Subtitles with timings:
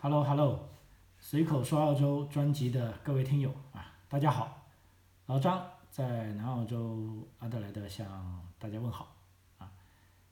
[0.00, 0.68] Hello Hello，
[1.18, 4.68] 随口说澳洲专辑的各位听友啊，大家好，
[5.26, 9.16] 老张在南澳洲阿德莱德向大家问好
[9.58, 9.68] 啊。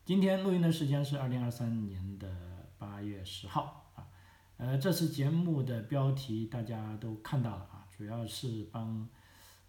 [0.05, 2.29] 今天录音的时间是二零二三年的
[2.79, 4.07] 八月十号啊。
[4.59, 9.09] 呃，这次节目的标题大家都看到了啊，主要是帮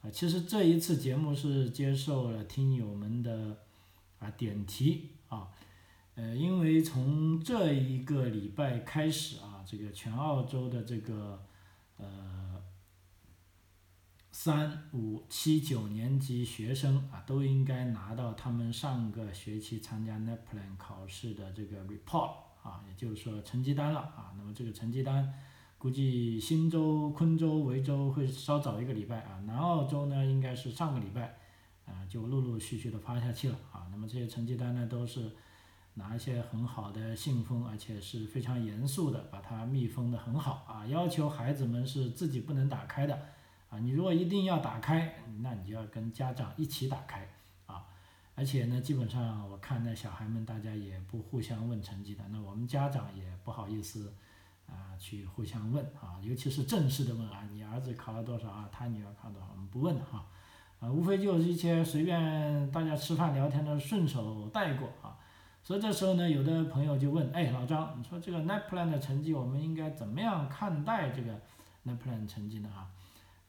[0.04, 3.58] 啊，其实这一次节目是接受了听友们的
[4.20, 5.50] 啊点题啊。
[6.14, 11.44] 呃，因为从这一个礼拜开始啊，这个全澳洲的这个
[11.98, 12.64] 呃
[14.32, 22.32] 三五七九年级学生啊，都应该拿到他们上个学期参加 NAPLAN 考试的这个 report
[22.64, 24.34] 啊，也就是说成绩单了啊。
[24.38, 25.34] 那么这个成绩单，
[25.78, 31.38] 估计新州、昆州、维州会稍早一个礼拜啊，南澳洲呢应该是上个礼拜
[31.86, 33.90] 啊就陆陆续续的发下去了啊。
[33.92, 35.36] 那么这些成绩单呢都是。
[35.98, 43.20] 拿一些很好的信封，而且是非常严肃的，把它密封的很好啊，要求孩子们是自己不能打开的
[43.72, 43.80] 啊。
[43.80, 47.28] 你如果一定要打开，那你就要跟家长一起打开
[47.66, 47.84] 啊。
[48.36, 54.14] 而且呢，基本上我看那小孩们大家也不互相问成绩的，那我们家长也不好意思
[54.68, 60.28] 啊去互相问啊，尤其是正式的问啊，你儿子考了多少啊，他女儿考多少，我们不问哈
[60.80, 65.18] 啊，无非就是一些随便大家吃饭聊天的顺手带过啊。
[65.68, 71.42] 所以这时候呢，有的朋友就问，哎，老张，你说这个 NAPLAN 的成绩，我们应该怎么样看待这个
[71.86, 72.70] NAPLAN 成绩呢？
[72.70, 72.90] 啊，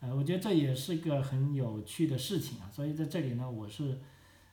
[0.01, 2.69] 呃，我觉得这也是个很有趣的事情啊。
[2.73, 4.01] 所以在这里呢，我是，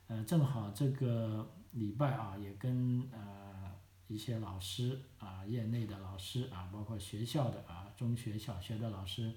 [0.05, 3.71] 呃，正好这个礼拜啊，也跟呃
[4.09, 9.33] 一些老师啊，业内的老师啊，包括学校的啊，中学、小学的老师，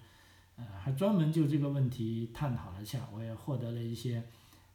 [0.56, 4.22] 呃，还专门就这个问题探讨了一下，我也获得了一些，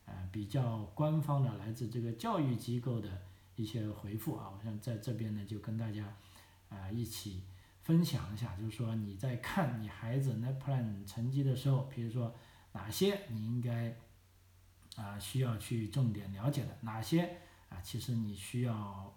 [0.08, 3.08] 呃，比较官方的来自这个教育机构的。
[3.56, 6.16] 一些回复啊，我想在这边呢就跟大家
[6.70, 7.44] 啊一起
[7.84, 12.34] 分享一下，就是说你在看你孩子 NAPLAN 成绩的时候，比如说
[12.72, 13.96] 哪些你应该
[14.96, 17.38] 啊需要去重点了解的，哪些
[17.70, 19.14] 啊其实你需要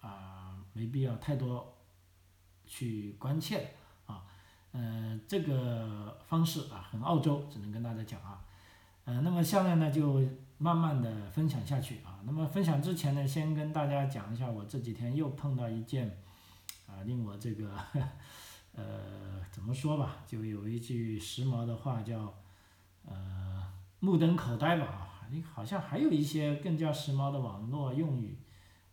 [0.00, 1.76] 啊没必要太多
[2.66, 4.26] 去关切的啊，
[4.72, 8.44] 嗯这个方式啊很澳洲，只能跟大家讲啊，
[9.04, 10.20] 嗯那么下面呢就。
[10.62, 16.18] 慢慢的分享下去啊，那么分享之前呢，先跟大家讲一下，我这几天又碰到一件，
[16.86, 17.72] 啊，令我这个，
[18.74, 22.34] 呃，怎么说吧，就有一句时髦的话叫，
[23.06, 23.66] 呃，
[24.00, 28.36] 目瞪口呆吧啊，好像还有一些更加时髦的网络用语，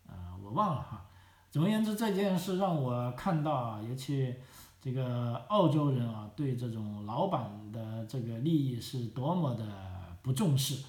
[0.07, 1.05] 啊，我忘了哈。
[1.51, 4.33] 总而言之，这件事让我看到啊，尤其
[4.79, 10.85] 这个澳洲人啊，对这种老板的这个利益是多么的不重视。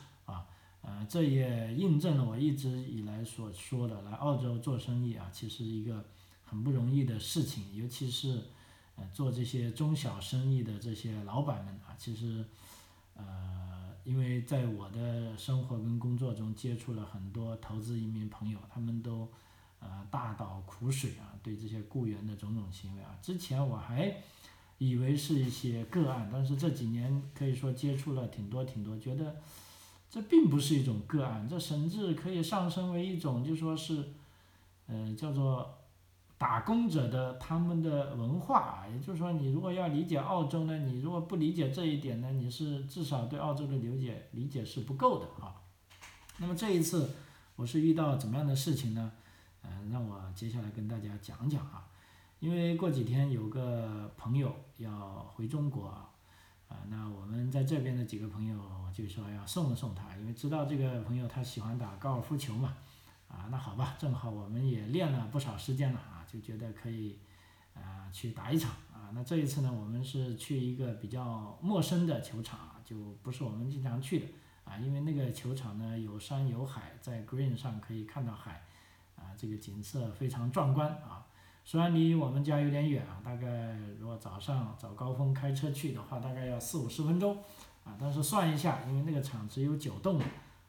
[0.90, 6.02] 呃，这也印证了我一直以来所说的，来澳洲做生意啊，其实一个
[6.46, 8.42] 很不容易的事情，尤其是
[8.96, 12.42] 呃做这些中小生意的这些老板们啊，其实
[13.12, 19.28] 呃，因为在我的生活跟工作中接触了很多投资移民朋友，他们都
[19.80, 24.16] 呃大倒苦水啊，对这些雇员的种种行为啊，之前我还
[24.78, 29.36] 以为是一些个案，但是这几年可以说接触了挺多挺多，觉得。
[30.10, 34.02] 这并不是一种个案，这甚至可以上升为一种，就说是，
[34.86, 35.78] 呃，叫做
[36.38, 38.86] 打工者的他们的文化啊。
[38.90, 45.60] 也就是说，你如果要理解澳洲呢，你如果不理解这一点呢，你是至少对澳洲的理解理解是不够的啊。
[46.38, 47.14] 那么这一次
[47.56, 49.12] 我是遇到怎么样的事情呢？
[49.62, 51.86] 嗯，让我接下来跟大家讲讲啊。
[52.40, 56.07] 因为过几天有个朋友要回中国啊。
[56.68, 58.60] 啊，那我们在这边的几个朋友
[58.92, 62.76] 就说要送送他，因为知道这个朋友他喜欢打高尔夫球嘛，
[63.26, 67.18] 啊，那好吧，正好我们也练了不少时间了啊，就觉得可以，
[67.74, 69.10] 啊，去打一场啊。
[69.14, 74.26] 那这一次呢，我们是去一个比较陌生的球场，就不是我们经常去的
[74.64, 78.62] 啊，因为那个球场呢有山有海，在 green 上可以看到海，
[79.16, 81.17] 啊，这个景色非常壮观啊。
[81.68, 87.36] 虽然离我们家有点远啊，大概如果早上早高峰开车去的话，大概要四五十分钟，
[87.84, 90.18] 啊，但是算一下，因为那个厂只有九栋，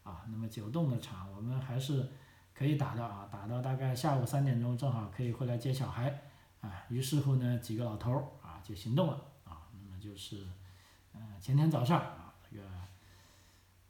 [0.03, 2.05] 啊，那么九栋的厂我们还是
[2.53, 6.23] 可以打的啊，打到大概下午三点钟，正好可以回来接小孩，
[6.59, 9.13] 啊，于是乎呢，几个老头儿啊就行动了，
[9.45, 10.45] 啊，那么就是，
[11.13, 12.63] 嗯，前天早上啊，这个，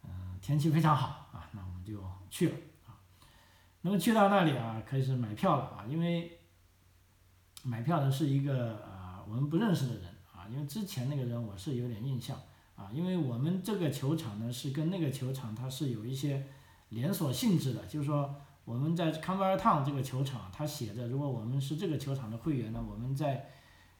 [0.03, 2.55] 嗯，天气非常好啊，那我们就去了，
[2.85, 2.93] 啊，
[3.81, 6.35] 那么去到那里啊，开始买票了啊，因为。
[7.69, 12.35] 买票的是一个呃我们不认识的人啊，因为之前那个人我是有点印象
[12.75, 16.47] 啊，因为我们这个球场呢是跟那个球场它是有一些
[16.89, 18.33] 连锁性质的，就是说
[18.65, 23.49] 我们在康巴尔烫这个球场，它写着，如果我们是这个球场的会员呢，我们在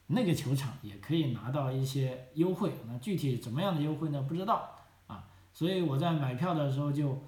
[0.08, 2.72] 那个球场也可以拿到一些优惠。
[2.88, 4.24] 那具体怎么样的优惠呢？
[4.24, 4.76] 不知道
[5.06, 5.28] 啊。
[5.54, 7.22] 所以我在买票的时候就，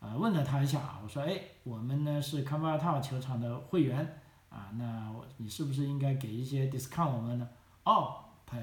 [0.00, 4.20] 呃，问了他一下，我说，哎，我们呢是康巴尔烫球场的会员
[4.56, 7.48] 啊，那我你是不是应该给一些 discount 我们呢？
[7.84, 8.56] 哦，他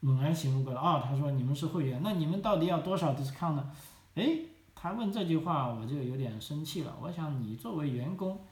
[0.00, 3.72] 猛然醒悟过来，哦，他说你们是会员，那你们到底要多少 discount 呢？
[4.14, 4.40] 哎。
[4.82, 6.96] 他问这句话，我就有点生气了。
[7.02, 8.42] 我想你作为员工，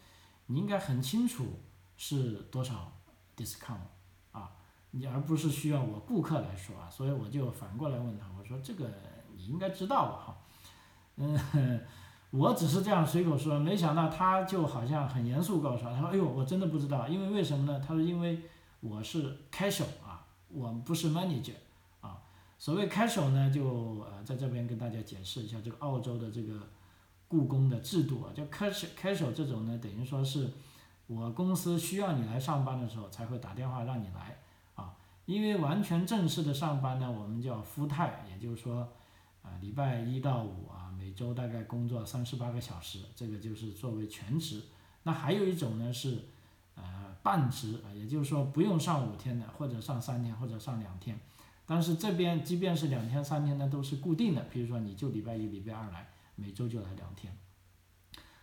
[0.45, 1.47] 你应该很清楚
[1.97, 2.93] 是多少
[3.35, 3.79] discount
[4.33, 4.51] 啊，
[4.91, 6.91] 你而不是需要我顾客来说啊。
[6.91, 8.93] 所以我就反过来问他，我说这个
[9.35, 10.19] 你应该知道吧？
[10.27, 10.37] 哈，
[11.17, 11.41] 嗯，
[12.31, 17.81] 我只是这样随口说，没想到他就好像很严肃告诉他，他说：“哎呦，我真的不知道，因为为什么呢？
[17.81, 18.43] 他说因为
[18.81, 21.55] 我是开手啊，我不是 manager
[22.03, 22.21] 啊。”
[22.59, 23.65] 所谓开手呢，就
[24.01, 26.61] 呃在这边跟大家解释一下这个澳洲的这个
[27.29, 30.51] 雇工的制度啊，就开手开手这种呢，等于说是
[31.07, 34.37] 我公司需要你来上班的时候才会打电话让你来
[34.75, 34.93] 啊，
[35.25, 38.87] 因为完全正式的上班呢，我们叫 full time，也就是说
[39.43, 44.63] 啊礼拜一到五啊每周大概工作三十八个小时，这个就是作为全职。
[45.03, 46.27] 那还有一种呢是
[46.75, 51.19] 呃半职啊，也就是说不用上五天的，或者上三天，或者上两天。
[51.65, 54.43] 但是这边即便是两天三天呢，都是固定的。
[54.51, 57.37] 比如说你就礼拜一、礼拜二来，每周就来两天。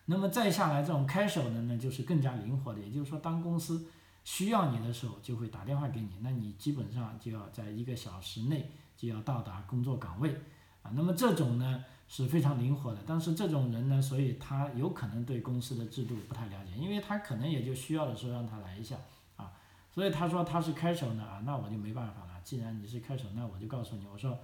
[0.06, 2.80] 那么再下来这种开手的呢，就是更加灵活的。
[2.80, 3.88] 也就是说，当公司
[4.24, 10.40] 需要你的时候，就会打电话给你，那你基本上就要在一个小时内就要到达工作岗位
[10.86, 10.94] 啊。
[10.94, 13.00] 那么这种呢是非常灵活的。
[13.08, 18.96] 但是这种人呢，所以他有可能对公司的制度不太了解，因为他可能也就需要的时候让他来一下
[19.36, 19.52] 啊。
[19.92, 22.36] 所以他说他是开手呢啊，那我就没办法了。
[22.44, 24.38] 既然你是开手，那我就告诉你，我说，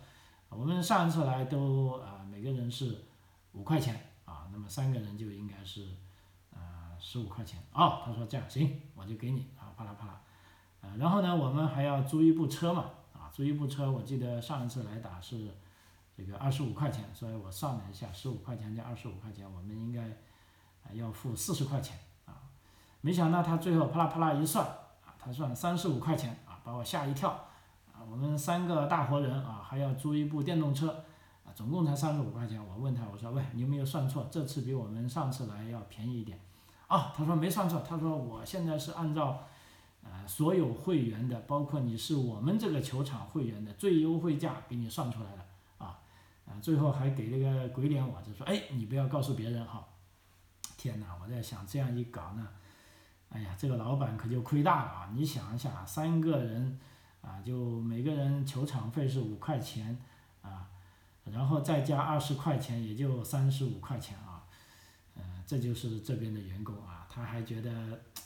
[0.50, 2.98] 我们上一次来都啊每个人是
[3.54, 3.94] 五块钱
[4.26, 5.86] 啊，那么三个人就应该是
[6.52, 6.60] 呃
[7.00, 8.02] 十五块钱哦。
[8.04, 10.22] 他说这样行，我就给你啊，啪啦啪啦，
[10.82, 15.52] 呃，然后呢，我们还要租一部车嘛啊，租一部车，我记得上一次来打是
[16.26, 20.18] 这个二十五块钱，所以我算了一下，十五块钱加二十五块钱，我们应该
[20.94, 22.34] 要付四十块钱啊，
[23.02, 27.30] 没想到他最后啪啦啪啦一算啊，他算三十五块钱啊，把我吓一跳
[27.94, 28.02] 啊。
[28.10, 31.04] 我们三个大活人啊，还要租一部电动车，
[31.46, 32.60] 啊，总共才三十五块钱。
[32.64, 34.28] 我问他，我说，喂，你有没有算错？
[34.32, 36.40] 这次比我们上次来要便宜一点。
[36.88, 37.82] 啊，他说没算错。
[37.88, 39.48] 他说我现在是按照，
[40.04, 45.46] 呃，所有会员的，包括你是我们这个球场会员的最优惠价给你算出来的。
[46.60, 49.86] 最后还给了个鬼脸，我就说，哎，你不要告诉别人哈。
[50.78, 52.48] 天哪，我在想这样一搞呢，
[53.30, 55.10] 哎呀，这个老板可就亏大了啊！
[55.14, 56.80] 你想一下，三个人。
[57.22, 59.96] 啊，就每个人球场费是五块钱，
[60.42, 60.68] 啊，
[61.26, 64.42] 然后再加二十块钱，也就三十五块钱啊，
[65.14, 67.70] 呃，这就是这边的员工啊，他还觉得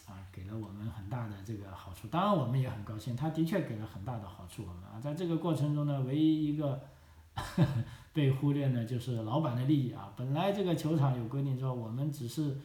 [0.07, 6.81] 啊，给了我们很大的这个好处，当然我们也很高兴，他的确给了很大的好处我们啊，在这个过程中呢，唯一一个
[8.15, 12.57] 被忽略呢，就是老板的利益啊，本来这个球场有规定说我们只是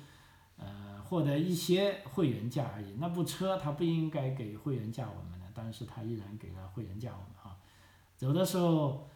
[0.57, 5.41] 呃获得一些会员价而已，那部车他不应该给会员价我们的。
[5.53, 7.55] 但是他依然给了会员价我们哈，
[8.17, 9.07] 走的时候，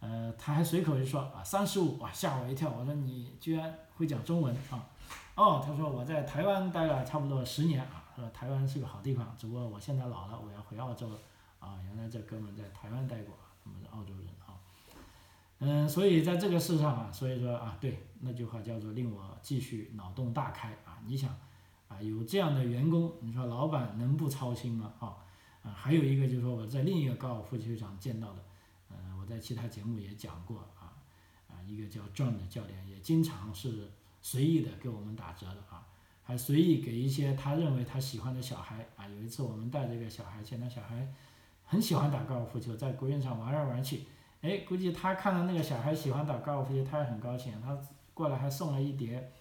[0.00, 4.90] 呃，他还随口一说啊，三十五，哇，吓我一跳，我说你居然会讲中文啊？
[5.36, 11.18] 哦，他说我在台湾待了差不多十年啊，说台湾是个好地方，只不过我现在老了，我要回澳洲了
[11.60, 11.78] 啊。
[11.86, 13.34] 原来这哥们在台湾待过，
[13.64, 14.26] 他们是澳洲人。
[15.64, 21.00] 嗯，所以在这个事上啊，所以说啊，对那句话叫做令我继续脑洞大开啊。
[21.06, 21.30] 你想
[21.88, 24.92] 啊，有这样的员工，你说老板能不操心吗？
[25.00, 25.16] 啊？
[25.62, 28.44] 啊，还有一个就是说我在另一个高尔夫球场见到的，
[28.90, 30.92] 呃，我在其他节目也讲过啊，
[31.48, 33.90] 啊，一个叫 John 的教练也经常是
[34.20, 35.86] 随意的给我们打折的啊，
[36.22, 39.08] 还随意给一些他认为他喜欢的小孩啊。
[39.08, 41.10] 有一次我们带着一个小孩去，那小孩
[41.64, 44.02] 很喜欢打高尔夫球，在国园上玩来玩去，
[44.44, 47.74] 哎，估计他看到那个小孩喜欢打高尔夫球，他也很高兴，他
[48.12, 49.32] 过来还送了一碟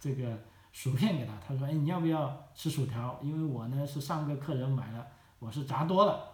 [0.00, 0.38] 这个
[0.72, 3.20] 薯片给他，他说，哎，你要不要吃薯条？
[3.22, 5.06] 因为我呢是上个客人买了。
[5.38, 6.24] 我是炸多了，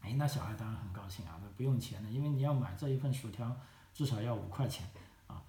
[0.00, 3.54] 哎，那小孩当然很高兴啊，那不用钱的，因为你要买这一份薯条，
[3.92, 4.86] 至少要五块钱，
[5.26, 5.42] 啊，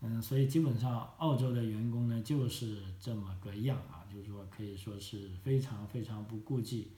[0.00, 6.92] 嗯，所以基本上澳洲的员工呢就是这么个样啊，就是说可以说是非常非常不顾及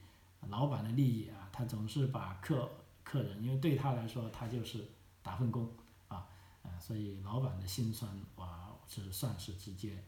[0.47, 2.69] 老板的利益啊，他总是把客
[3.11, 4.87] 客人，因为对他来说他就是
[5.21, 5.69] 打份工
[6.07, 6.25] 啊，
[6.63, 10.01] 啊，所以老板的心酸哇是算是直接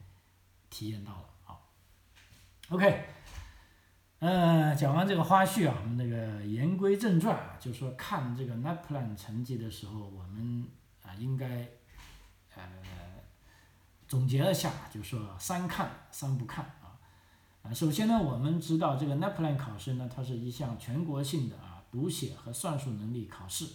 [0.69, 1.59] 体验到了啊
[2.69, 3.05] ，OK。
[4.19, 10.65] 嗯，讲完这个花絮啊，我们那个言归正传啊，就说看这个 NAPLAN 成绩的时候，我们
[11.01, 11.67] 啊应该
[12.55, 12.63] 呃
[14.07, 16.95] 总结了下，就说三看三不看啊。
[17.63, 23.67] 啊，首先呢，我们知道这个 NAPLAN 考试呢，它是一项全国性的啊读写和算术能力考试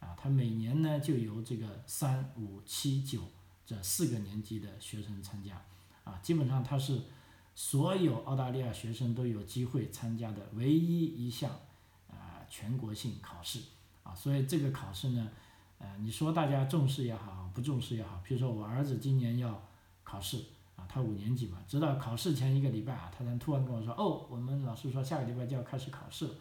[0.00, 3.20] 啊，它每年呢就由这个三五七九
[3.66, 5.62] 这四个年级的学生参加
[6.02, 7.02] 啊，基本上它是
[7.54, 11.50] 所有澳大利亚学生都有机会参加的唯一一项
[12.08, 13.60] 啊全国性考试
[14.02, 15.28] 啊，所以这个考试呢，
[15.78, 19.62] 呃，你说大家重视也好，不重视也好，比如说我儿子今年要。
[20.08, 20.36] 考试
[20.76, 26.34] 啊，他五年级嘛，直到考试前一个礼拜啊，他才突然跟我说，哦，我们老师说下个礼拜就要开始考试了。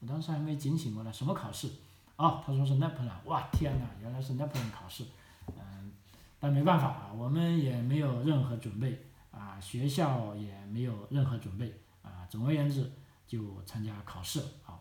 [0.00, 1.68] 我当时还没警醒过来，什么考试？
[2.16, 5.04] 哦，他说是 NAPLAN，哇，天哪，原来是 NAPLAN 考试。
[5.48, 5.92] 嗯，
[6.38, 12.92] 但没办法啊，我们也没有任何准备啊，学校也没有任何准备啊，总而言之
[13.26, 14.78] 就参加考试啊。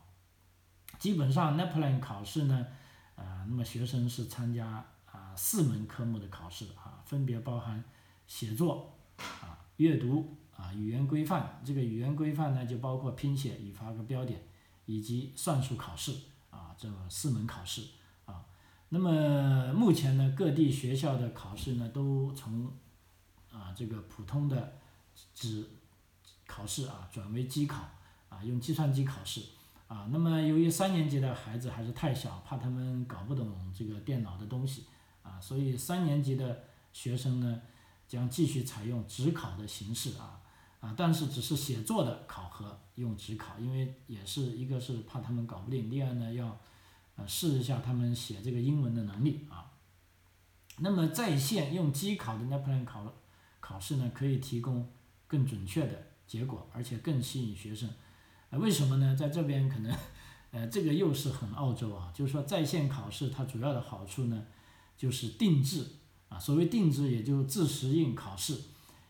[0.97, 2.65] 基本上 NAPLAN 考试呢，
[3.15, 7.83] 啊，那么学生是参加啊四门科目的考试啊，分别包含。
[8.27, 11.61] 写作啊，阅读啊，语言规范。
[11.63, 14.41] 这个语言规范呢，就包括拼写、语法和标点，
[14.87, 16.15] 以及算术考试
[16.49, 17.83] 啊，这四门考试
[18.25, 18.43] 啊。
[18.89, 22.73] 那么目前呢，各地学校的考试呢，都从
[23.51, 24.79] 啊这个普通的
[25.35, 25.63] 纸
[26.47, 27.87] 考试啊，转为机考
[28.29, 29.43] 啊，用计算机考试
[29.87, 30.09] 啊。
[30.11, 34.85] 那么由于三年级的孩子还是太小，怕他们搞不懂这个电脑的东西
[35.21, 37.61] 啊，所以三年级的学生呢。
[38.07, 40.39] 将继续采用职考的形式啊
[40.79, 46.59] 啊，但是只是写作的考核用纸考，因为也是一个是怕他们搞不定，第二呢要
[47.15, 49.71] 呃试一下他们写这个英文的能力啊。
[50.79, 53.13] 那么在线用机考的 NAPLAN 考
[53.59, 54.87] 考试呢，可以提供
[55.27, 57.89] 更准确的结果，而且更吸引学生。
[58.51, 59.15] 呃，为什么呢？
[59.15, 59.95] 在这边可能
[60.51, 64.45] 呃这个又是很澳洲啊，就是说在线考试它主要的好处呢，
[64.95, 65.87] 就是定制。
[66.29, 68.59] 啊，所谓定制，也就自适应考试，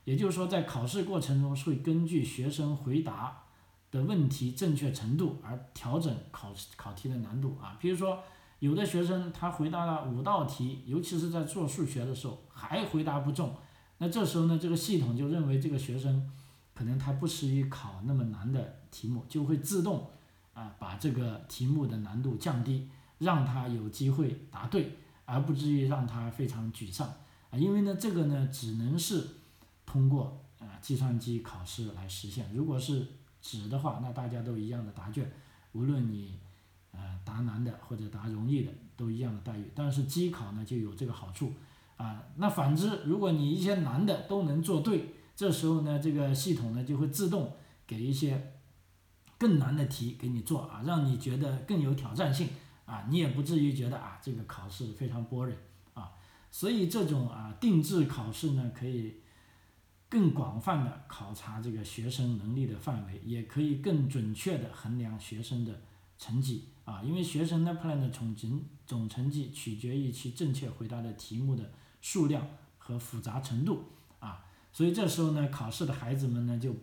[0.08, 3.44] 也就是说，在考试过程中会根据学生回答
[3.92, 7.76] 的问题正确程度而调整考考题的难度啊。
[7.78, 8.24] 比如说，
[8.60, 13.54] 有的学生他回答了五道题，尤其是在做数学的时候还回答不中，
[13.98, 16.32] 那这时候呢，这个系统就认为这个学生
[16.74, 20.10] 可能他不适宜考那么难的题目，就会自动
[20.54, 22.88] 啊把这个题目的难度降低，
[23.18, 24.98] 让他有机会答对。
[25.30, 27.06] 而不至于让他非常沮丧
[27.52, 29.28] 啊，因为呢，这个呢只能是
[29.88, 32.54] 通过啊计算机考试来实现。
[32.54, 33.08] 如果是
[33.42, 35.28] 纸的话，那大家都一样的答卷，
[35.72, 36.38] 无论你
[36.92, 39.72] 呃答难的或者答容易的，都一样的待遇。
[39.74, 41.54] 但是机考呢就有这个好处
[41.96, 42.24] 啊。
[42.36, 47.54] 那反之，如果你一些难的都能做对，这时候呢这个系统呢就会自动
[47.88, 48.54] 给一些
[49.40, 52.50] 更难的题给你做啊，让你觉得更有挑战性。
[52.86, 55.58] 啊，你也不至于觉得啊，这个考试非常 boring
[55.94, 56.14] 啊，
[56.50, 59.16] 所以这种啊定制考试呢，可以
[60.10, 65.82] 更广泛的考察这个学生能力的范围，也可以更准确的衡量学生的
[66.18, 71.72] 成绩啊，因为学生 NAPLAN 的总成总成绩取决于其正确回答的题目的
[72.02, 72.48] 数量
[72.78, 73.84] 和复杂程度
[74.20, 76.74] 啊，所以这时候呢，考试的孩子们呢就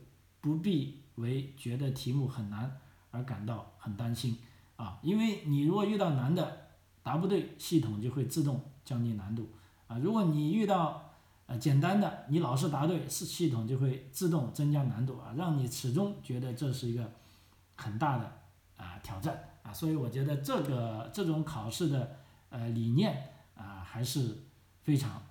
[0.41, 4.37] 不必为觉得题目很难而感到很担心。
[4.77, 6.67] 啊，因为你如果遇到难的
[7.03, 9.49] 答不对，系统就会自动降低难度
[9.87, 9.97] 啊。
[9.99, 11.14] 如果你遇到
[11.47, 17.13] 呃简单的，你老是答对，是系统就会自动增加难度啊，让你始终觉得这是一个
[17.77, 18.41] 很大的
[18.77, 19.73] 啊挑战啊。
[19.73, 22.17] 所以我觉得这个这种考试的
[22.51, 24.45] 呃理念啊还是
[24.83, 25.23] 非常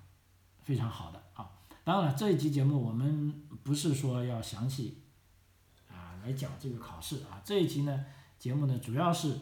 [0.62, 1.50] 非常好的啊。
[1.84, 5.02] 当然了，这一期节目我们不是说要详细
[5.90, 8.04] 啊来讲这个考试啊，这一集呢。
[8.36, 9.38] 节目呢，主要是，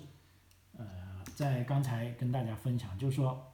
[0.78, 0.84] 呃，
[1.34, 3.52] 在刚才跟大家分享，就是说，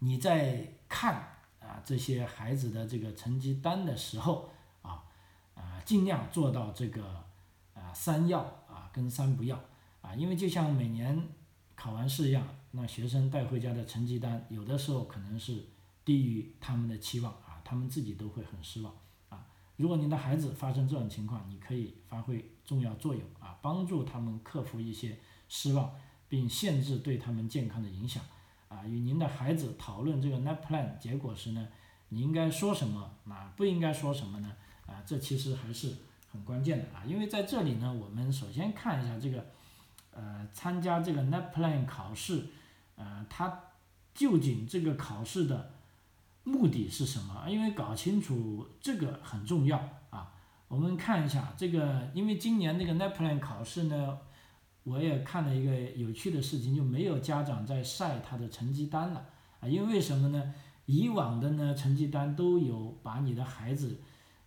[0.00, 1.33] 你在看
[1.64, 4.50] 啊这些孩子的这个成绩单的时候，
[4.82, 5.02] 啊，
[5.54, 7.24] 啊，尽量做到这个
[7.74, 9.58] 啊三要啊跟三不要
[10.02, 11.28] 啊，因为就像每年
[11.74, 15.64] 考完试一样，那学生带回家的成绩单，有的时候可能是
[16.04, 18.94] 低于他们的期望啊，他们自己都会很失望
[19.30, 19.46] 啊。
[19.76, 25.18] 如果您的孩子发生这种情况，你可以发挥重要作用啊，帮助他们克服一些
[25.48, 25.92] 失望，
[26.28, 28.22] 并限制对他们健康的影响
[28.74, 28.84] 啊。
[28.86, 31.68] 与您的孩子讨论这个 NAPLAN 结果时呢，
[32.08, 33.52] 你应该说什么啊？
[33.56, 34.52] 不应该说什么呢？
[34.86, 35.94] 啊，这其实还是
[36.32, 37.04] 很关键的啊。
[37.06, 39.46] 因为在这里呢，我们首先看一下这个，
[40.12, 42.46] 呃，参加这个 NAPLAN 考试，
[42.96, 43.60] 呃，它
[44.12, 45.70] 究竟这个考试的。
[46.46, 47.48] 目的是什么？
[47.48, 49.78] 因为搞清楚这个很重要
[50.10, 50.30] 啊。
[50.68, 54.18] 我们看一下这个，因为今年那个 NAPLAN 考试呢，
[54.84, 59.26] 我也看了一个有趣的事情，就没有家长在晒他的成绩单了
[59.60, 59.68] 啊。
[59.68, 60.54] 因为什么呢？
[60.86, 63.98] 以往的呢成绩单都有把你的孩子，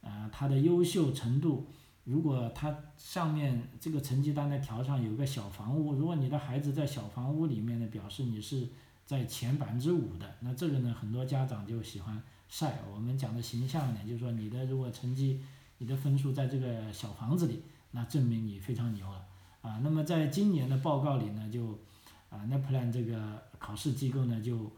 [0.02, 1.66] 呃他的优秀程度，
[2.04, 8.68] 如果他上面这个成绩单的条上有个小房屋，如果你的孩子在小房屋里面呢，表示你是
[9.08, 12.78] 在前百分之五的，那这个呢很多家长就喜欢晒。
[12.94, 15.42] 我们讲的形象一点，就是说你的如果成绩，
[15.80, 19.26] 你的分数在这个小房子里，那证明你非常牛了
[19.62, 19.80] 啊。
[19.84, 21.80] 那么在今年的报告里呢，就
[22.30, 24.72] 啊 NAPLAN 这个考试机构呢就。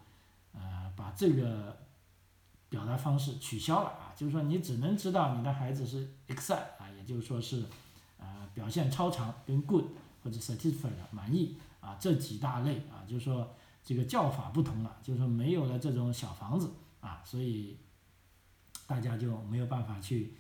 [0.52, 1.78] 呃，把这个
[2.70, 7.64] 表达方式取消了啊，就是说你只能知道你的孩子是 excel 啊，也就是说是
[8.18, 9.86] 呃表现超常跟 good
[10.24, 17.78] 或者 satisfied 满意啊这几大类啊，就是说这个叫法不同了，就是说没有了这种小房子啊，所以
[18.88, 20.34] 大家就没有办法去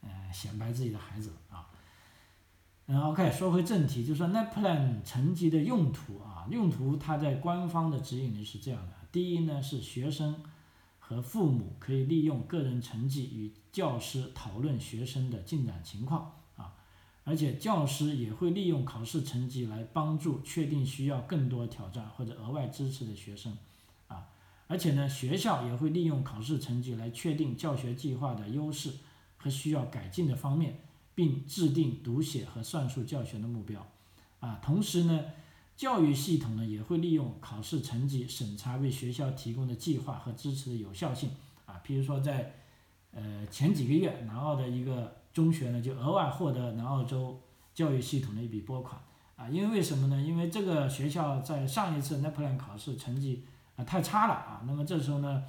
[0.00, 1.68] 呃显摆自己的孩子啊。
[2.86, 8.92] 嗯，OK，说回正题，就是说 NAPLAN 成绩的用途啊，用途它在官方的指引里是这样的。
[9.12, 10.42] 第一呢是学生
[10.98, 16.74] 和父母可以利用个人成绩与教师讨论学生的进展情况啊，
[17.22, 23.56] 而且教师也会利用考试成绩来帮助确定需要更多挑战或者额外支持的学生
[24.08, 24.26] 啊，
[24.66, 28.92] 而且呢学校也会利用考试成绩来确定教学计划的优势
[29.36, 30.80] 和需要改进的方面，
[31.14, 33.86] 并制定读写和算术教学的目标
[34.40, 35.20] 啊，同时呢。
[35.74, 41.30] 教育系统呢也会利用考试成绩审查为学校提供的计划和支持的有效性
[41.64, 42.54] 啊，比如说在
[43.10, 47.40] 呃前几个月南澳的一个中学呢就额外获得南澳州
[47.74, 49.00] 教育系统的一笔拨款
[49.34, 50.20] 啊，因为为什么呢？
[50.20, 55.42] 因为这个学校在上一次 NAPLAN 考试成绩啊太差了啊，那么这时候呢，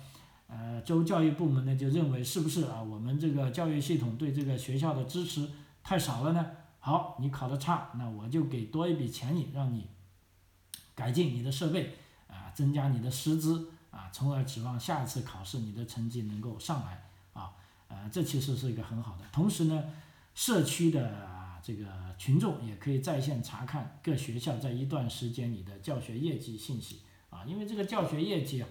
[0.53, 5.49] 呃州教育部门呢就认为是不是啊我们这个教育系统对这个学校的支持
[5.83, 6.45] 太少了呢？
[6.79, 9.87] 好，你考得差，那我就给多一笔钱你，让你。
[10.95, 17.53] 改进你的设备啊，增加你的师资啊，从而指望下一次考试你的成绩能够上来啊，
[17.87, 19.25] 呃，这其实是一个很好的。
[19.31, 19.85] 同时呢，
[20.35, 21.27] 社区的
[21.63, 21.87] 这个
[22.19, 26.99] 群众也可以在线查看各学校在一段时间里的教学业绩信息
[27.31, 28.69] 啊，因为这个教学业绩啊，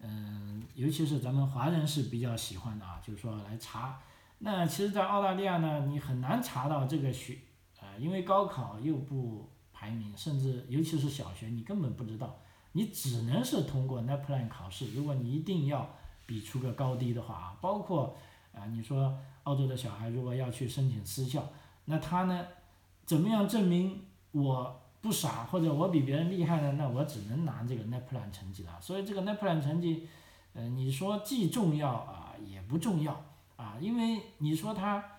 [0.00, 3.98] 嗯，尤其是咱们华人是比较喜欢的啊，就是说来查。
[4.38, 7.38] 那其实，在澳大利亚呢，你很难查到这个学，
[7.80, 9.50] 呃，因为高考又不。
[9.78, 12.38] 排名，甚至尤其是小学，你根本不知道，
[12.72, 14.94] 你只能是通过 NAPLAN 考试。
[14.94, 18.16] 如果你一定要比出个高低的话啊，包括
[18.54, 21.46] 啊，你说澳洲的小孩如果要去申请私校，
[21.84, 22.46] 那他呢，
[23.04, 26.72] 怎么样证明我不傻或者我比别人厉害呢？
[26.72, 28.76] 那我只能拿这个 NAPLAN 成绩了。
[28.80, 30.08] 所以这个 NAPLAN 成绩，
[30.54, 35.12] 呃，你说既重要啊，也不重要啊，因为你说他。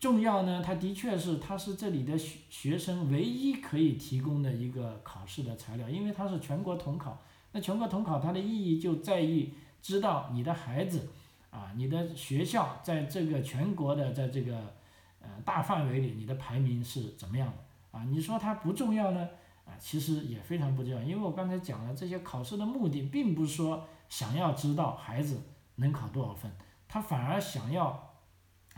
[0.00, 7.22] 重要呢，它的确是，它是这里的学学生唯一可以提供的一个考试的材料，因为它是全国统考。
[7.52, 11.08] 那全国统考它的意义就在于知道你的孩子，
[11.52, 14.74] 啊，你的学校在这个全国的在这个
[15.20, 17.58] 呃大范围里，你的排名是怎么样的
[17.92, 18.02] 啊？
[18.10, 19.28] 你说它不重要呢？
[19.64, 25.40] 啊，其实也非常不重要，因为我刚才讲了，这些考试的目的并不是说想要知道孩子
[25.76, 26.50] 能考多少分，
[26.88, 28.16] 他反而想要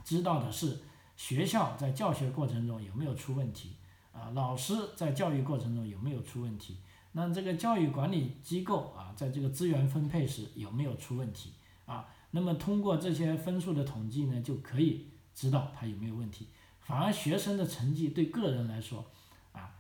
[0.05, 0.81] 知道的是。
[1.17, 3.77] 学校在教学过程中有没有出问题？
[4.11, 6.79] 啊，老师在教育过程中有没有出问题？
[7.13, 11.53] 那这个教育管理机构啊，在这个资源分配时有没有出问题？
[11.87, 16.49] 啊，那么通过这些分数的统计呢，就可以知道他有没有问题。
[16.85, 19.05] 反而学生的成绩对个人来说，
[19.53, 19.75] 啊，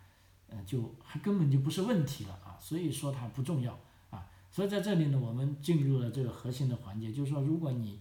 [0.48, 3.78] 嗯，就还根本就不是问题了啊，所以说它不重要
[4.10, 4.26] 啊。
[4.50, 8.00] 所以在这里呢，我们进入了这个核心的环节，就是说，如果你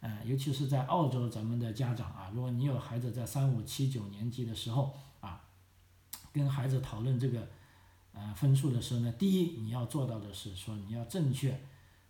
[0.00, 5.42] 呃，尤其是在澳洲，咱们的家长啊，如果你有孩子在三五七九年级的时候啊，
[6.32, 7.48] 跟孩子讨论这个
[8.12, 11.58] 呃分数的时候呢，第一你要做到的是说你要正确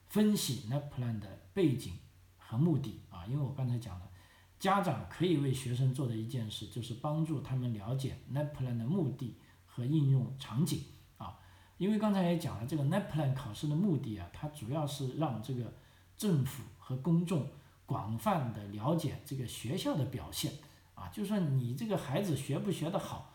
[0.09, 1.95] 分析 NAPLAN 的背景
[2.39, 4.11] 和目的啊，因为我刚才讲了，
[4.59, 10.83] 家长可以为学生做的一件事就是帮助他们了解 NAPLAN 的目的和应用场景
[11.19, 11.39] 啊，
[11.79, 15.73] 因为刚才也讲了，这个 NAPLAN 考试的目的啊，它主要是让这个
[16.17, 17.47] 政府和公众。
[17.89, 20.53] 广泛的了解这个学校的表现，
[20.97, 23.33] 啊，就说你这个孩子学不学得好，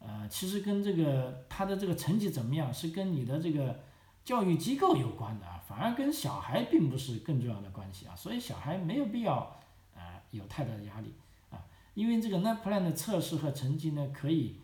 [0.00, 3.84] 呃，其实跟这个他的这个成绩怎么样是跟你的这个
[4.24, 9.60] 教育机构有关的啊，反而跟小孩并不是更重要的关系啊，所以小孩没有必要
[10.36, 11.12] 有太大的压力
[11.50, 14.56] 啊，因为这个 NAPLAN 的测试和成绩呢，可以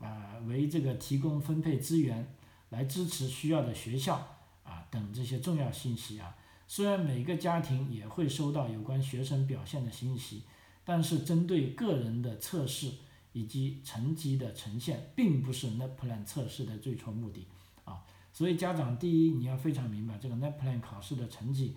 [0.00, 2.32] 啊为这个提供分配资源
[2.70, 4.16] 来支持需要的学校
[4.64, 6.36] 啊等这些重要信息啊。
[6.66, 10.42] 虽然每个家庭也会收到有关学生表现的信息，
[10.84, 12.90] 但是针对个人的测试
[13.32, 17.46] 以及成绩的呈现，并不是 NAPLAN 测试的最初目的
[17.84, 18.02] 啊。
[18.32, 21.76] 所以家长第一你要非常明白，这个 NAPLAN 考试的成绩，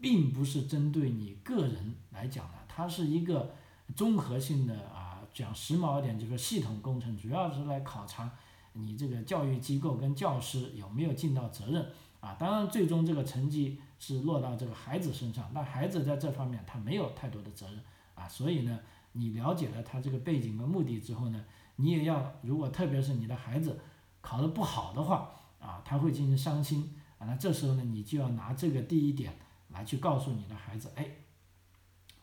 [0.00, 3.54] 并不是针对你个人来讲的，它是一个
[3.96, 8.30] 综合性的啊，讲时髦一点就是系统工程，主要是来考察
[8.72, 11.86] 你这个教育机构跟教师有没有尽到责任
[12.20, 12.36] 啊。
[12.38, 17.80] 当然，最终这个成绩是落到这个孩子身上，但孩子在这方面他没有太多的责任
[18.14, 18.28] 啊。
[18.28, 18.78] 所以呢，
[19.12, 21.44] 你了解了他这个背景跟目的之后呢，
[21.76, 23.78] 你也要如果特别是你的孩子
[24.20, 25.30] 考得不好的话。
[25.64, 29.34] 啊，他会进行伤心啊，那这时候呢，你就要拿这个第一点
[29.74, 31.06] 来去告诉你的孩子，哎，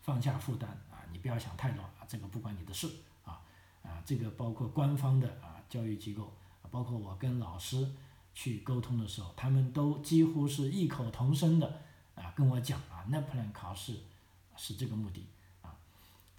[0.00, 2.90] 放下负担啊，你不要想太多啊，这个不关你的事
[3.24, 3.40] 啊，
[3.84, 6.32] 啊，这个包括官方的啊教育机构，
[6.70, 7.86] 包括我跟老师
[8.34, 11.80] 去沟通的时候，他们都几乎是异口同声的
[12.14, 14.00] 啊跟我讲啊，NAPLAN 考试
[14.56, 15.26] 是这个目的
[15.60, 15.76] 啊。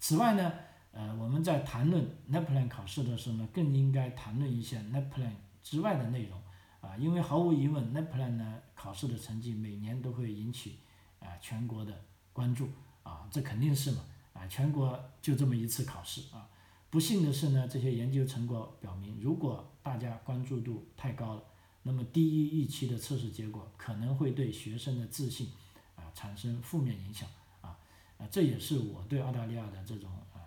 [0.00, 0.52] 此外呢，
[0.92, 6.40] 呃，我们在谈论 NAPLAN 考试的时候呢，更应该谈论一些 NAPLAN 之外的内容。
[6.80, 10.80] 啊，因为毫无疑问，NAPLAN 呢考试的成绩每年都会引起
[11.24, 12.68] 啊全国的关注
[13.02, 16.48] 啊，这肯定是嘛啊，全国就这么一次考试啊。
[16.90, 21.42] 不幸的是呢，这些研究成果表明，如果大家关注度太高了，
[21.82, 25.48] 那么低于预期的测试结果可能会对学生的自信
[25.96, 27.28] 啊产生负面影响
[27.60, 27.76] 啊
[28.18, 30.40] 啊，这也是我对澳大利亚的这种呃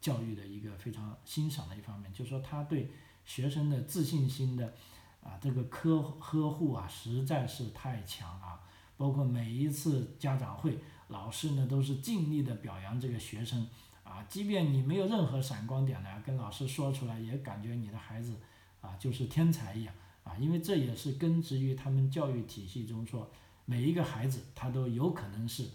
[0.00, 2.90] 教育的一个非常欣赏的一方面，就是说他对
[3.24, 4.74] 学生的自信心的。
[5.22, 8.58] 啊，这个科呵护啊，实在是太强啊！
[9.00, 13.66] 包括每一次家长会，老师呢都是尽力的表扬这个学生
[14.04, 18.38] 啊，即便你没有任何闪光点呢，跟老师说出来，也感觉你的孩子
[18.82, 20.36] 啊就是天才一样啊！
[20.38, 23.30] 因为这也是根植于他们教育体系中说，
[23.64, 25.70] 每一个孩子他都有可能是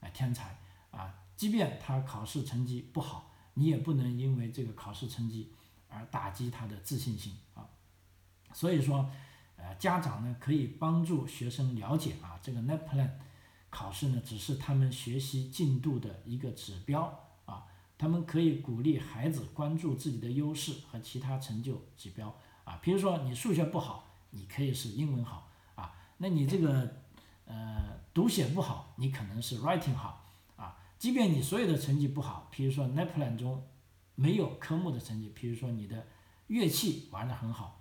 [0.00, 0.58] 哎天才
[0.90, 5.52] 啊，即便他考试成绩不好，你也不能因为这个考试成绩
[5.90, 7.68] 而打击他的自信心啊！
[8.54, 9.10] 所以说，
[9.62, 13.10] 呃，家长呢可以帮助学生了解啊，这个 NAPLAN
[13.68, 17.02] 考试呢只是他们学习进度的一个指标
[17.44, 17.66] 啊，
[17.98, 26.96] 他们可以鼓励孩子关注自己的优势和其他成就指标啊，比如说你数学不好，你可以是英文好啊，那你这个
[27.44, 30.24] 呃读写不好，你可能是 writing 好
[30.56, 33.66] 啊，即便你所有的成绩不好，比如说 NAPLAN 中
[34.14, 36.06] 没有科目的成绩，比如说你的
[36.46, 37.79] 乐器玩得很好。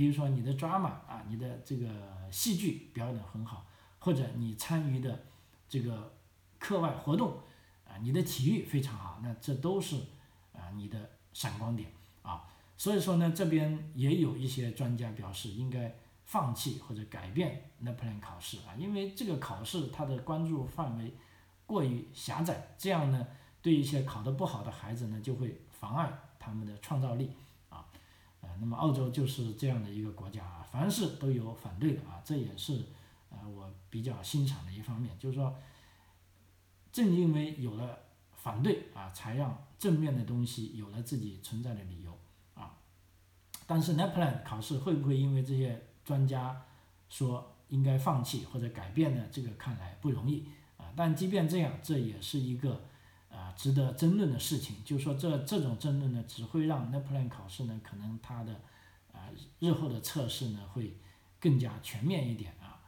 [0.00, 1.86] 比如说你的 drama 啊，你的这个
[2.30, 3.66] 戏剧表演的很好，
[3.98, 5.26] 或者你参与的
[5.68, 6.14] 这个
[6.58, 7.36] 课外活动
[7.86, 9.96] 啊，你的体育非常好，那这都是
[10.54, 12.48] 啊你的闪光点啊。
[12.78, 21.12] 所以说呢，这边也有一些专家表示应该放弃或者改变 NAPLAN 考试啊，因为这个考试它的关注范围
[21.66, 23.26] 过于狭窄，这样呢
[23.60, 27.32] 对一些考得不好的孩子呢就会妨碍他们的创造力。
[28.40, 32.84] 呃，那么澳洲就是这样的一个国家啊，凡事都有反对的啊，这也是
[33.30, 35.54] 呃我比较欣赏的一方面，就是说，
[36.92, 37.98] 正因为有了
[38.32, 42.18] 反对啊，才让正面的东西有了自己存在的理由
[42.54, 42.76] 啊。
[43.66, 46.64] 但是 NAPLAN 考试会不会因为这些专家
[47.08, 49.26] 说应该放弃或者改变呢？
[49.30, 50.92] 这个看来不容易啊。
[50.96, 52.82] 但即便这样，这也是一个。
[53.30, 58.60] 啊，值得争论的事情，就是说这这种争论呢，只会让 NAPLAN 考试呢，可能它的
[59.12, 60.96] 啊日后的测试呢会
[61.38, 62.82] 更加全面一点啊。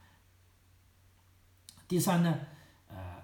[1.86, 2.40] 第三呢，
[2.88, 3.22] 呃，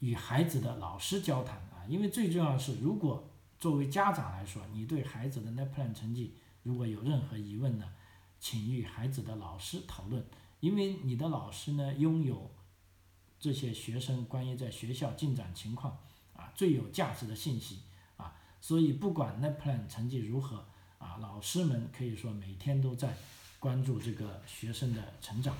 [0.00, 7.94] 与孩子的老师交谈啊，因为最重要的是，如果作为家长来说，你对孩子的 NAPLAN 成绩如果有任何疑问呢，
[8.38, 10.22] 请与孩子的老师讨论，
[10.60, 12.50] 因为你的老师呢拥有
[13.40, 15.98] 这些学生关于在学校进展情况。
[16.54, 17.80] 最有价值的信息
[18.16, 20.64] 啊，所以不管 NAPLAN 成绩如何
[20.98, 23.16] 啊，老师们可以说每天都在
[23.58, 25.56] 关注这个学生的成长，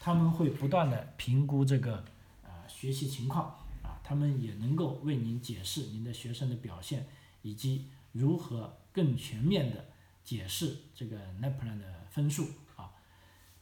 [0.00, 2.04] 他们会不断的评估这个
[2.42, 3.46] 啊学习情况
[3.82, 7.06] 啊，他们也能够为您解释您的学生的表现，
[7.42, 9.84] 以及如何更全面的
[10.24, 12.90] 解释这个 NAPLAN 的分数啊，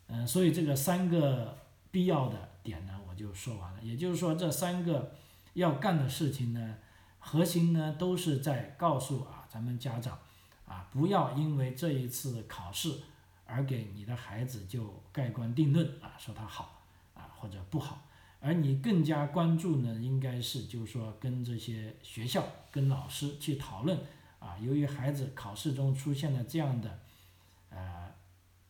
[0.07, 1.59] 嗯，所以这个三个
[1.91, 5.15] 必要的点呢，我就说完了，也就是说这三个。
[5.61, 6.77] 要干的事情呢，
[7.19, 10.19] 核心呢都是在告诉啊咱们家长，
[10.67, 13.01] 啊不要因为这一次考试
[13.45, 16.83] 而给你的孩子就盖棺定论啊说他好
[17.15, 18.07] 啊或者不好，
[18.41, 23.99] 而你更加关注呢应该是就是说跟这些学校跟老师去讨论
[24.39, 26.99] 啊由于孩子考试中出现了这样的
[27.69, 28.11] 呃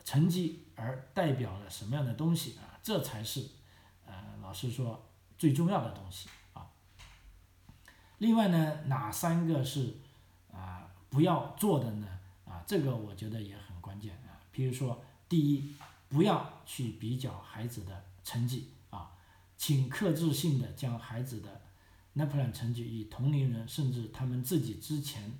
[0.03, 3.47] 成绩而代表了什么样的东西啊这才是
[4.05, 6.27] 呃老师说最重要的东西。
[8.21, 9.95] 另外呢，哪三个是
[10.53, 12.07] 啊不要做的呢？
[12.45, 14.37] 啊，这个我觉得也很关键啊。
[14.51, 15.73] 比如说，第一
[16.07, 19.13] 不要去比较孩子的成绩啊，
[19.57, 21.61] 请克制性的将孩子的
[22.15, 25.31] NAPLAN 成绩与同龄人甚至他们自己之前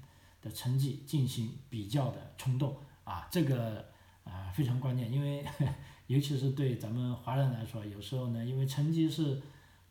[0.41, 3.89] 的成绩进行比较的冲动啊，这个
[4.23, 5.45] 啊非常关键，因为
[6.07, 9.39] 尤其是对咱们华人来说，有时候呢，因为成绩是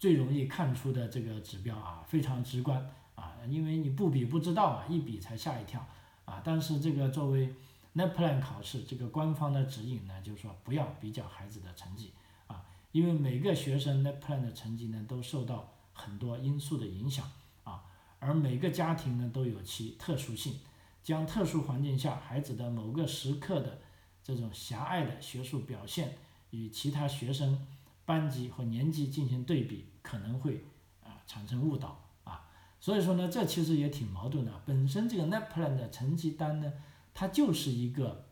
[0.01, 5.87] 最容易看出的这个指标啊，非常直观啊，因为你不比不知道嘛，一比才吓一跳
[6.25, 7.55] 啊，但是这个作为
[7.95, 12.15] NAPLAN 考试这个官方的指引呢，就是说不要比较孩子的成绩
[12.47, 17.31] 啊，因为每个学生 NAPLAN 的成绩呢都受到很多因素的影响
[17.65, 17.83] 啊，
[18.21, 20.61] 而每个家庭呢都有其特殊性，
[21.03, 23.83] 将特殊环境下孩子的某个时刻的
[24.25, 26.17] 这种狭隘的学术表现
[26.53, 27.67] 与其他学生
[28.11, 30.65] 班级和年级进行对比，可能会
[31.05, 31.89] 啊产生误导
[32.25, 32.49] 啊，
[32.81, 36.73] 所以说呢，这其实也挺矛盾的，本身这个 NAPLAN 的成绩单呢。
[37.13, 38.25] 它就是一个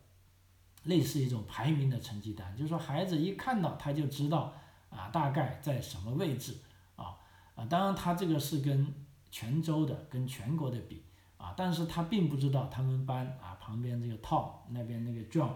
[0.83, 4.53] 类似一种排名的成绩单，就是说孩子一看到他就知道
[4.89, 6.55] 啊大概在什么位置
[6.95, 7.19] 啊
[7.55, 8.95] 啊，当然他这个是跟
[9.29, 11.03] 全州的、跟全国的比
[11.37, 15.55] 啊，但是他并不知道他们班啊旁边这个 Tom 那边那个 John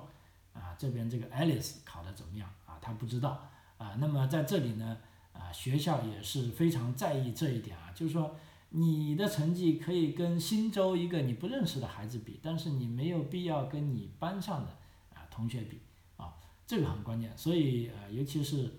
[0.54, 4.98] 啊这边这个 Alice 考的怎么样啊，他不知道啊，那么在这里呢
[5.34, 8.36] 啊学校也是非常在意这一点啊，就是说。
[8.76, 14.72] 你的成绩可以跟新州一个你不认识的孩子比，但是你没有必要跟你班上的
[15.14, 15.80] 啊同学比
[16.18, 16.34] 啊，
[16.66, 17.32] 这个很关键。
[17.38, 18.74] 所以呃，尤其是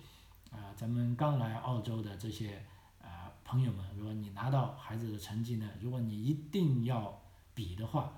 [0.51, 2.61] 啊咱们刚来澳洲的这些
[3.01, 7.23] 啊朋友们，如果你拿到孩子的成绩呢，如果你一定要
[7.55, 8.13] 比的话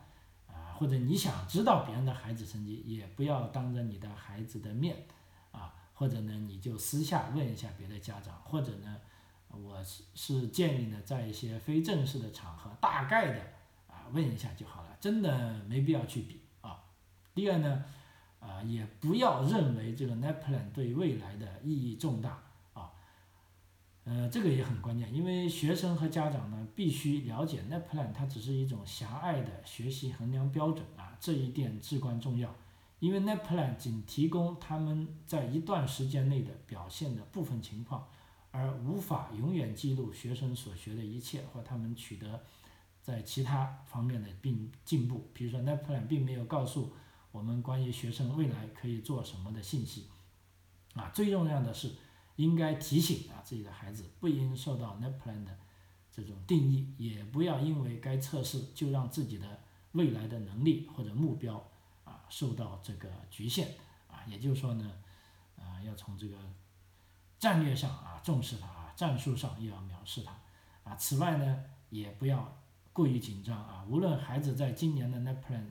[0.48, 5.06] 啊，或者你想知道别人的孩子成绩，也不要当着你的孩子的面，
[5.96, 8.96] 或者呢你就私下问一下别的家长，或者呢。
[9.64, 13.40] 我是是建议呢，在一些非正式的场合，大概的
[13.88, 16.84] 啊问一下就好了，真的没必要去比啊。
[17.34, 17.82] 第二呢，
[18.38, 22.42] 啊也不要认为这个 NAPLAN 对未来的意义重大
[22.74, 22.92] 啊，
[24.04, 32.54] 呃这个也很关键，因为学生和家长呢必须了解 NAPLAN 它只是一种狭隘的学习衡量标准啊，这一点至关重要，
[32.98, 38.08] 因为 NAPLAN 仅提供他们在一段时间内的表现的部分情况。
[38.52, 42.42] 而无法永远记录学生所学的一切或他们取得
[43.02, 45.28] 在其他方面的并进步。
[45.34, 46.90] 比如说，NAPLAN 并没有告诉
[47.32, 50.06] 我们关于学生未来可以做什么的信息。
[50.94, 51.96] 啊，最重要的是
[52.36, 55.58] 应该提醒啊自己的孩子不应受到 NAPLAN 的
[56.10, 59.60] 这种定义，也不要因为该测试就让自己的
[59.92, 61.62] 未来的能力或者目标
[62.28, 63.74] 受到这个局限。
[64.08, 64.92] 啊，也就是说呢，
[65.58, 66.36] 啊要从这个。
[67.38, 70.32] 战略上啊重视它啊，战术上又要藐视它
[70.90, 70.96] 啊。
[70.96, 72.56] 此外呢，也不要
[72.94, 73.84] 过于紧张啊。
[73.86, 75.66] 无论孩子在今年的 NAPLAN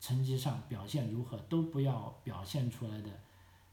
[0.00, 3.10] 成绩上表现如何，都不要表现出来的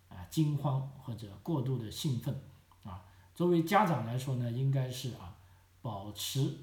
[0.10, 2.41] 啊惊慌或者过度的兴奋
[2.84, 3.05] 啊。
[3.36, 5.38] 作为家长来说呢，应该是啊
[5.84, 6.58] 保持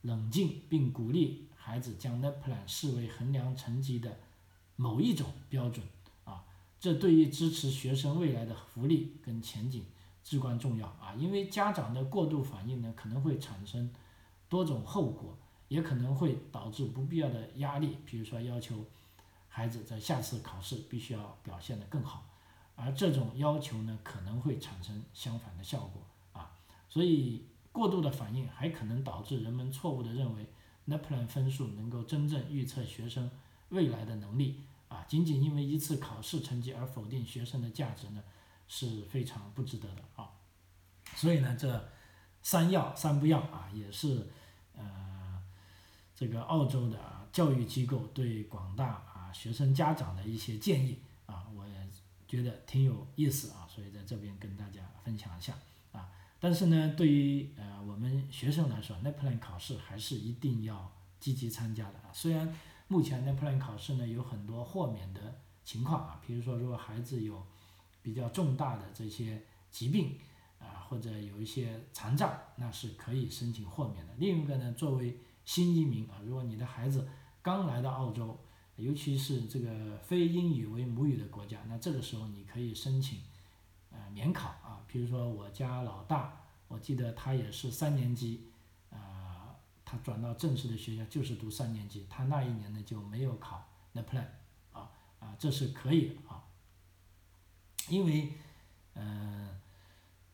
[0.00, 4.18] 冷静，并鼓励孩子将 NAPLAN 视为衡量成绩的
[4.80, 5.86] 某一种标准
[6.24, 6.42] 啊。
[6.80, 9.84] 这对于支持学生未来的福利跟前景
[10.24, 11.14] 至关重要啊！
[11.18, 13.92] 因为家长的过度反应呢，可能会产生
[14.48, 15.36] 多种后果，
[15.68, 17.98] 也可能会导致不必要的压力。
[18.06, 18.82] 比如说，要求
[19.48, 22.26] 孩子在下次考试必须要表现得更好，
[22.74, 26.56] 而这种要求呢，可能会产生相反的效果啊！
[26.88, 30.46] 所以，过度的反应还可能导致人们错误地认为
[30.88, 33.30] NAPLAN 分数能够真正预测学生
[33.70, 34.60] 未来的能力。
[34.88, 38.20] 啊，仅仅因为一次考试成绩而否定学生的价值呢，
[38.66, 40.28] 是非常不值得的啊。
[41.14, 41.88] 所以呢，这
[42.42, 44.26] 三要三不要啊，也是
[44.76, 45.40] 呃
[46.12, 51.88] 这个澳洲的啊教育机构对广大啊学生家长的一些建议啊，我也
[52.26, 55.54] 觉得挺有意思啊，所以在这边跟大家分享一下
[55.92, 56.10] 啊。
[56.40, 62.52] 但是呢，对于呃我们学生来说，NAPLAN 考试还是一定要积极参加的啊，虽然。
[62.90, 67.40] 目前的 Plan 考试呢，有很多豁免的情况啊，比如说如果孩子有
[68.02, 70.18] 比较重大的这些疾病
[70.58, 74.12] 啊，或者有一些残障，那是可以申请豁免的。
[74.18, 77.08] 另一个呢，作为新移民啊，如果你的孩子
[77.40, 78.36] 刚来到澳洲，
[78.74, 83.20] 尤其是这个非英语为母语的国家，那这个时候你可以申请
[83.92, 84.82] 呃免考啊。
[84.88, 88.49] 比如说我家老大，我记得他也是三年级。
[89.90, 94.24] 他转到正式的学校就是读三年级，他那一年呢就没有考 NAPLAN，
[94.72, 96.44] 啊啊，这是可以的啊，
[97.88, 98.34] 因为
[98.94, 99.60] 嗯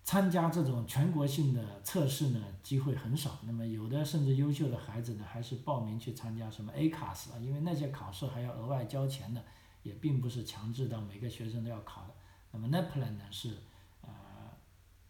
[0.04, 9.42] 参加这种全国性的测试呢机会很少，那么有的甚至优秀的孩子呢还是报名去参加什么 A CAS 啊，因为那些考试还要额外交钱的，
[9.82, 12.14] 也并不是强制到每个学生都要考的。
[12.50, 13.62] 那么 NAPLAN 呢是
[14.02, 14.10] 呃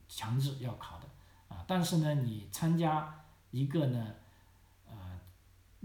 [0.09, 1.09] 强制要考的
[1.49, 4.15] 啊，但是呢你参加一个呢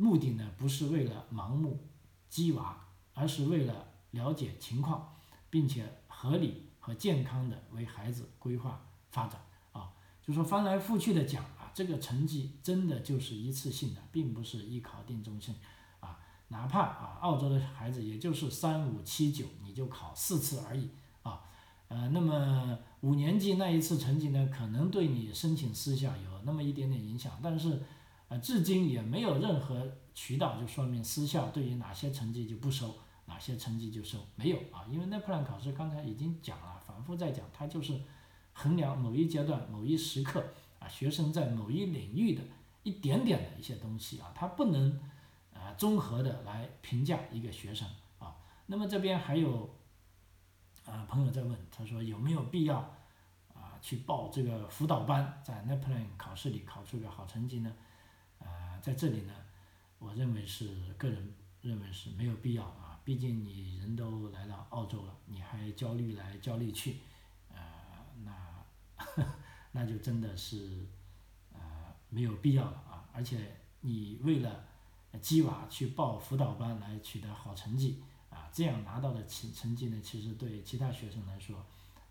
[0.02, 1.80] 目的呢不是为了盲目
[2.28, 5.14] 激娃，而是为了了解情况，
[5.52, 9.40] 并且合理和健康的为孩子规划发展
[9.72, 9.94] 啊，
[10.26, 15.54] 就说翻来覆去的讲啊，这个成绩真的就是一次性的，并不是一考定终身
[16.00, 16.18] 啊。
[16.48, 20.90] 哪怕啊，澳洲的孩子也就是三五七九，你就考四次而已
[21.22, 21.44] 啊，
[21.90, 27.84] 呃，那么五年级那一次成绩呢，可能对你申请私校有那么一点点影响，但是，
[28.32, 38.00] 啊，至今也没有任何渠道就说明私校对于哪些成绩就不收，哪些成绩就收，没有啊，因为那 plan 考试刚才已经讲了，反复在讲，它就是
[38.54, 40.42] 衡量某一阶段某一时刻
[40.80, 42.42] 啊学生在某一领域的
[42.84, 45.00] 一点点的一些东西啊，它不能。
[45.54, 48.36] 啊，综合的来评价一个学生啊。
[48.66, 49.70] 那么这边还有
[50.86, 52.78] 啊朋友在问，他说有没有必要
[53.54, 57.72] 啊去报这个辅导班，在 NAPLAN 考试里考出个好成绩呢？
[58.82, 59.34] 在这里呢，
[60.00, 63.00] 我认为是个人认为是没有必要啊。
[63.04, 66.98] 毕竟你人都来到澳洲了，你还焦虑来焦虑去，
[67.54, 68.66] 啊，那
[69.72, 70.86] 那就真的是
[71.54, 73.06] 啊没有必要了啊。
[73.14, 74.64] 而且你为了
[75.22, 81.58] 鸡娃去报辅导班来取得好成绩啊，这样拿到的成成绩呢，其实对其他学生来说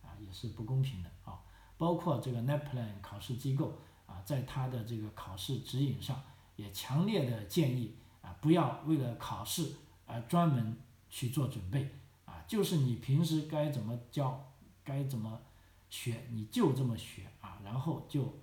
[0.03, 1.41] 啊也是不公平的啊。
[1.79, 6.23] 包括这个 NAPLAN 考试机构啊，在他的这个考试指引上
[6.61, 9.73] 也强烈的建议啊，不要为了考试
[10.07, 10.77] 而专门
[11.09, 11.91] 去做准备
[12.27, 14.53] 啊，就是你平时该怎么教，
[14.85, 15.41] 该怎么
[15.89, 18.39] 学，你就这么学啊，然后就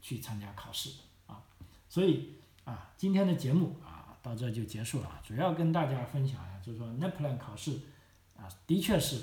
[0.00, 0.90] 去参加考试
[1.26, 1.42] 啊。
[1.88, 3.98] 所以啊，今天的节目啊。
[4.22, 7.80] 到这就结束了，主要跟大家分享呀，就是说 NAPLAN 考试
[8.36, 9.22] 啊，的确是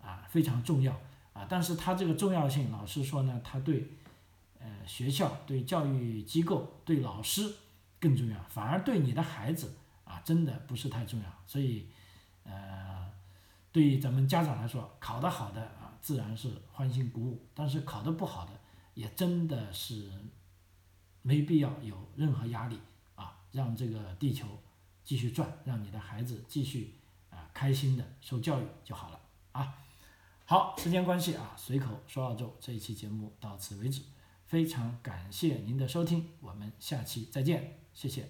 [0.00, 0.92] 啊非常重要
[1.32, 3.90] 啊，但是它这个重要性，老师说呢，它对
[4.60, 7.56] 呃学校、对教育机构、对老师
[8.00, 11.26] 更重要，反而对你的孩子啊真的不是太重要。
[11.46, 11.88] 所以
[12.44, 13.10] 呃，
[13.72, 18.52] 对于咱们家长来说，考得好的啊自然是欢欣鼓舞，但是考得不好的
[18.94, 20.10] 也真的是
[21.22, 22.78] 没必要有任何压力
[23.14, 23.36] 啊。
[23.52, 24.46] 让这个地球
[25.04, 26.94] 继续转，让你的孩子继续
[27.30, 29.20] 啊开心的受教育就好了
[29.52, 29.74] 啊。
[30.44, 34.02] 好，时间关系啊，随口说澳洲这一期节目到此为止，
[34.44, 38.28] 非常感谢您的收听，我们下期再见，谢谢。